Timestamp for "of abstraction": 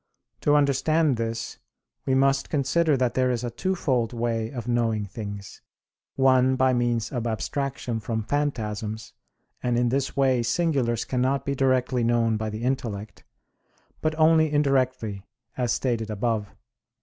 7.11-7.99